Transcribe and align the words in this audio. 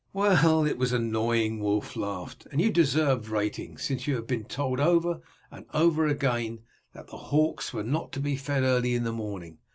"Well, 0.13 0.65
it 0.65 0.79
was 0.79 0.93
annoying," 0.93 1.59
Wulf 1.59 1.95
laughed; 1.95 2.47
"and 2.51 2.59
you 2.59 2.71
deserved 2.71 3.29
rating, 3.29 3.77
since 3.77 4.07
you 4.07 4.15
have 4.15 4.25
been 4.25 4.45
told 4.45 4.79
over 4.79 5.19
and 5.51 5.67
over 5.75 6.07
again 6.07 6.61
that 6.93 7.05
the 7.09 7.17
hawks 7.29 7.71
were 7.71 7.83
not 7.83 8.11
to 8.13 8.19
be 8.19 8.35
fed 8.35 8.63
early 8.63 8.95
in 8.95 9.03
the 9.03 9.13
morning. 9.13 9.59